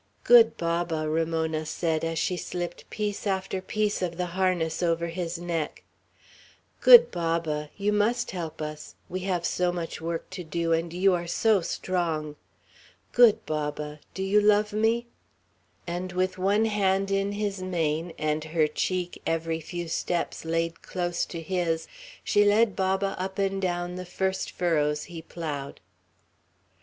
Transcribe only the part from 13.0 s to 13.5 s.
Good